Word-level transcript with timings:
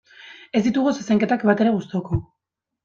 Ez 0.59 0.61
ditugu 0.69 0.95
zezenketak 1.03 1.47
batere 1.53 1.77
gustuko. 1.79 2.23